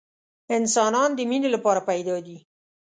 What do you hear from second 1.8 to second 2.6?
پیدا دي